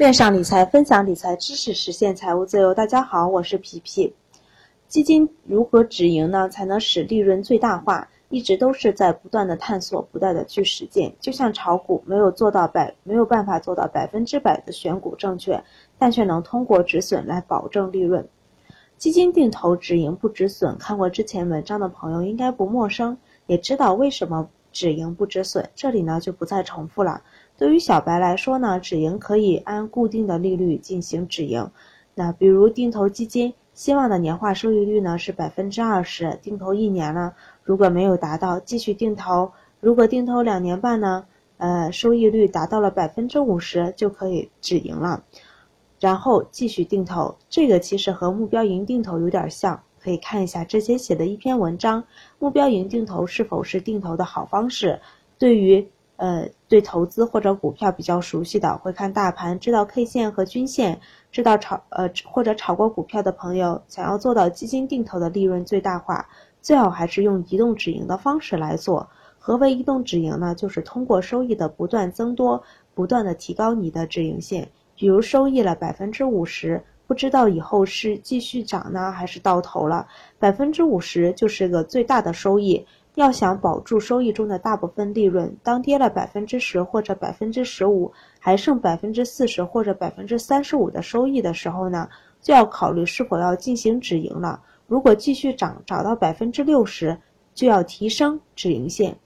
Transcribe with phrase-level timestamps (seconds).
[0.00, 2.72] 链上理财，分享理财知识，实现财务自由。
[2.72, 4.14] 大家好，我是皮皮。
[4.88, 6.48] 基金如何止盈呢？
[6.48, 8.08] 才能使利润最大化？
[8.30, 11.14] 一直都是在不断的探索，不断的去实践。
[11.20, 15.62] 就像炒股，没有做到百，没有办法做到百分之百的选股正确，
[15.98, 18.26] 但却能通过止损来保证利润。
[18.96, 25.68] 基金定投止盈不止损，看过之前文章的朋友应该不陌生，也知道为什么止盈不止损。
[25.74, 27.22] 这里呢就不再重复了。
[27.60, 31.70] 对于小白来说呢，止盈可以按固定的利率进行止盈。
[32.14, 41.26] 那比如定投基金，希望的年化收益率呢是百分之二十，定投一年了，如果没有达到，继续定投；如果定投两年半呢，
[41.58, 45.22] 呃，收益率达到了百分之五十，就可以止盈了，
[46.00, 47.36] 然后继续定投。
[47.50, 52.02] 这个其实和目标盈定投有点像，可以看一下之前写的一篇文章，
[52.38, 54.98] 目标盈定投是否是定投的好方式？
[55.36, 55.86] 对于。
[56.20, 61.00] 呃，对投资或者股票比较熟悉的，会看大盘，知道 K 线和均线，
[61.32, 66.28] 知道炒呃或者炒过股票的朋友，想要做到基金定投的利润最大化，
[66.60, 69.08] 最好还是用移动止盈的方式来做。
[69.38, 70.54] 何为移动止盈呢？
[70.54, 72.62] 就是通过收益的不断增多，
[72.92, 74.68] 不断的提高你的止盈线。
[74.94, 80.06] 比如收益了百分之五十，不知道以后是继续涨呢，还是到头了，
[80.38, 82.86] 百分之五十就是个最大的收益。
[83.20, 92.08] 要想保住收益中的大部分利润，当跌了百分之十或者百分之十五，还剩百分之四十或者百分之三十五的收益的时候呢，
[92.40, 94.60] 就要考虑是否要进行止盈了。
[94.86, 97.16] 如果继续涨，涨到百分之六十，
[97.54, 99.16] 就要提升止盈线。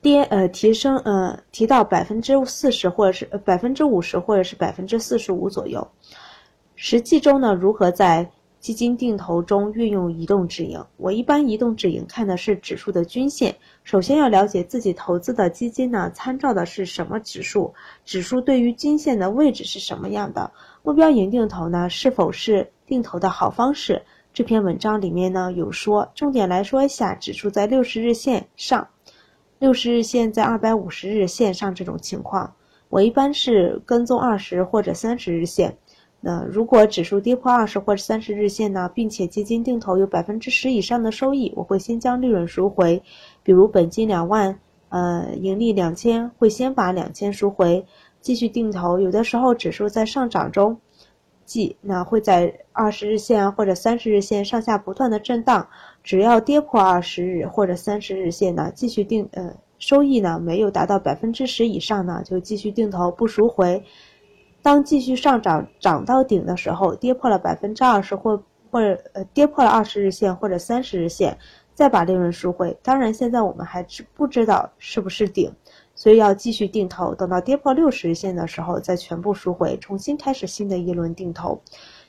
[0.00, 5.86] 跌呃提升呃提到百分之四十或者是百分之五十或者是百分之四十五左右。
[6.76, 8.30] 实际中呢，如何在？
[8.62, 13.56] 基金定投中运用移动止盈，我一般移动止盈看的是指数的均线。
[13.82, 20.52] 首先要了解自己投资的基金呢，参照的是什么指数，指数对于均线的位置是什么样的。
[20.84, 24.02] 目标盈定投呢，是否是定投的好方式？
[24.32, 28.86] 这篇文章里面呢有说，重点来说一下，指数在六十日线上，
[29.58, 32.54] 六十日线在二百五十日线上这种情况，
[32.88, 35.78] 我一般是跟踪二十或者三十日线。
[36.24, 43.02] 那如果指数跌破二十或者三十日线呢，并且基金定投有百分之十以上的收益，我会先将利润赎回。
[43.42, 44.56] 比如本金两万，
[44.88, 47.84] 呃，盈利两千，会先把两千赎回，
[48.20, 49.00] 继续定投。
[49.00, 50.78] 有的时候指数在上涨中，
[51.44, 55.66] 即那会在二十日线或者三十日线上下不断的震荡，
[56.04, 63.82] 只要跌破二十日或者三十日线呢，继续定，呃，收益呢没有达到百分之十以上呢，就继续定投不赎回。
[64.62, 68.80] 当继续上涨涨到顶的时候，跌破了百分之二十或或
[69.12, 71.36] 呃跌破了二十日线或者三十日线，
[71.74, 72.76] 再把利润赎回。
[72.82, 75.52] 当然，现在我们还知不知道是不是顶，
[75.94, 77.14] 所以要继续定投。
[77.14, 81.60] 等到跌破六十日线的时候，再全部赎回，重新开始新的一轮定投。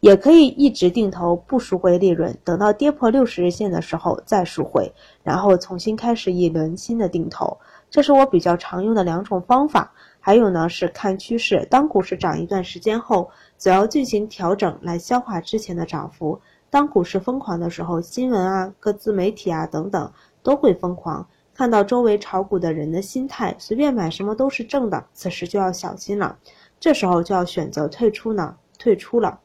[0.00, 4.92] 也可以一直定投不赎回利润，等到跌破六十日线的时候再赎回，
[5.24, 7.58] 然后重新开始一轮新的定投。
[7.90, 9.92] 这是我比较常用的两种方法。
[10.28, 11.66] 还有呢，是看趋势。
[11.70, 16.38] 当股市涨一段时间后，则要进行调整来消化之前的涨幅。
[16.68, 20.12] 当股市疯狂的时候，新闻啊、各自媒体啊等等
[20.42, 21.26] 都会疯狂。
[21.54, 26.36] 看到周围炒股的人的心态，随便买什么都是正的，此时就要小心了。
[26.78, 29.40] 这时候就要选择退出呢，退出了。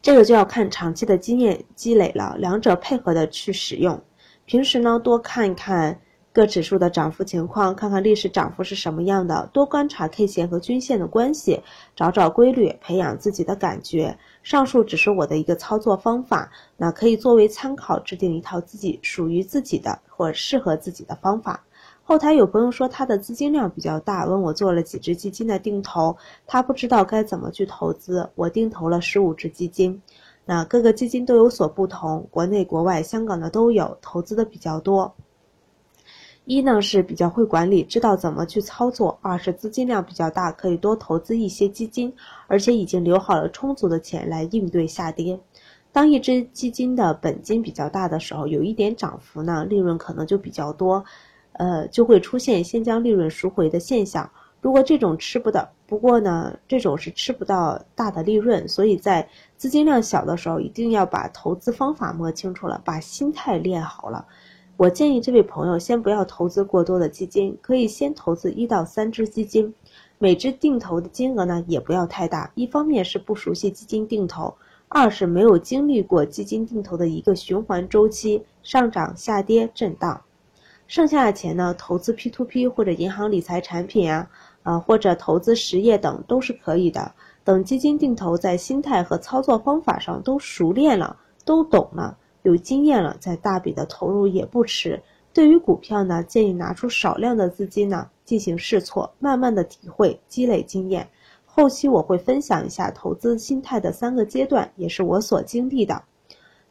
[0.00, 4.00] 这个就要看长期的经验积累了，两者配合的去使用。
[4.44, 6.00] 平时呢，多看一看。
[6.38, 11.64] 各指数的涨幅情况，看看历史涨幅是什么样的，多观察 K 线和均线的关系，
[11.96, 14.16] 找找规律，培养自己的感觉。
[14.44, 21.64] 上述只是我的一个操作方法，那可以作为参考，制定一套自己属于自己的或适合自己的方法。
[22.04, 26.16] 后台有朋友说他的资金量比较大，问我做了几只基金的定投，
[26.46, 28.30] 他不知道该怎么去投资。
[28.36, 30.00] 我定投了十五只基金，
[30.44, 35.16] 那各个基金都有所不同，国内国外香港的都有，投资的比较多。
[36.48, 42.10] 一呢是比较会管理，知道怎么去操作；二是资金量比较大，可以多投资一些基金，
[42.46, 45.38] 而且已经留好了充足的钱来应对下跌。
[45.92, 51.04] 当一只基金的本金比较大的时候，有一点涨幅呢，利润可能就比较多，
[51.52, 54.30] 呃，就会出现先将利润赎回的现象。
[54.62, 59.28] 如果这种吃不到，不过呢，这种是吃不到大的利润，所以在
[59.58, 64.24] 资金量小的时候，一定要把投资方法摸清楚了，把心态练好了。
[64.78, 69.74] 我建议这位朋友先不要投资过多的基金，可以先投资一到三只基金，
[70.18, 72.48] 每只定投的金额呢也不要太大。
[72.54, 74.54] 一方面是不熟悉基金定投，
[74.86, 80.22] 二是没有经历过基金定投的一个循环周期，上涨、下跌、震荡。
[80.86, 84.30] 剩下的钱呢，投资 P to P 或者银行理财产品啊，
[84.62, 87.12] 啊，或者投资实业等都是可以的。
[87.42, 92.16] 等基金定投在心态和操作方法上都熟练了，都懂了，
[92.48, 95.00] 有经验了，再大笔的投入也不迟。
[95.32, 101.08] 对于股票呢，建议拿出少量的资金呢进行试错，慢慢的体会，积累经验。
[101.44, 106.02] 后期我会分享一下投资心态的三个阶段，也是我所经历的。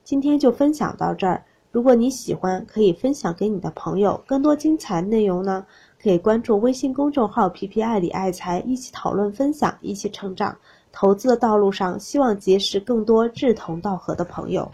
[0.04, 1.44] 今天就分享到这儿。
[1.72, 4.22] 如果你喜欢，可以分享给你的朋友。
[4.26, 5.66] 更多精彩内容呢，
[6.02, 10.58] 可以关注微信公众号“皮皮爱理爱财”，一起讨论分享，一起成长。
[10.92, 14.72] 投资的道路上，希望结识更多志同道合的朋友。